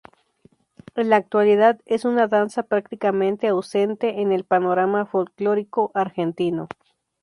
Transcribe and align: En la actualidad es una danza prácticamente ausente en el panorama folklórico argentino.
En 0.95 1.11
la 1.11 1.17
actualidad 1.17 1.79
es 1.85 2.05
una 2.05 2.25
danza 2.27 2.63
prácticamente 2.63 3.49
ausente 3.49 4.21
en 4.21 4.31
el 4.31 4.45
panorama 4.45 5.05
folklórico 5.05 5.91
argentino. 5.93 6.67